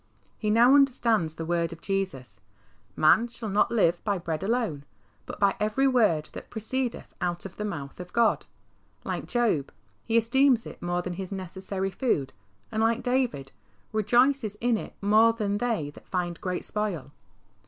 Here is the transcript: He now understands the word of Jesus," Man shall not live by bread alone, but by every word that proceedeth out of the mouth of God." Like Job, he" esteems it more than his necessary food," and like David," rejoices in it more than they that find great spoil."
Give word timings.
He 0.39 0.49
now 0.49 0.73
understands 0.73 1.35
the 1.35 1.45
word 1.45 1.71
of 1.71 1.79
Jesus," 1.79 2.39
Man 2.95 3.27
shall 3.27 3.49
not 3.49 3.69
live 3.69 4.03
by 4.03 4.17
bread 4.17 4.41
alone, 4.41 4.83
but 5.27 5.39
by 5.39 5.55
every 5.59 5.87
word 5.87 6.29
that 6.33 6.49
proceedeth 6.49 7.13
out 7.21 7.45
of 7.45 7.55
the 7.57 7.65
mouth 7.65 7.99
of 7.99 8.11
God." 8.11 8.47
Like 9.03 9.27
Job, 9.27 9.71
he" 10.07 10.17
esteems 10.17 10.65
it 10.65 10.81
more 10.81 11.03
than 11.03 11.13
his 11.13 11.31
necessary 11.31 11.91
food," 11.91 12.33
and 12.71 12.81
like 12.81 13.03
David," 13.03 13.51
rejoices 13.93 14.55
in 14.55 14.75
it 14.75 14.95
more 15.01 15.33
than 15.33 15.59
they 15.59 15.91
that 15.91 16.07
find 16.09 16.41
great 16.41 16.65
spoil." 16.65 17.11